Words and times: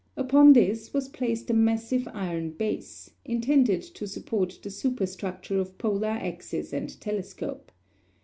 Upon 0.17 0.53
this 0.53 0.95
was 0.95 1.09
placed 1.09 1.51
a 1.51 1.53
massive 1.53 2.07
iron 2.11 2.53
base, 2.53 3.11
intended 3.23 3.83
to 3.83 4.07
support 4.07 4.57
the 4.63 4.71
superstructure 4.71 5.59
of 5.59 5.77
polar 5.77 6.07
axis 6.07 6.73
and 6.73 6.99
telescope. 6.99 7.71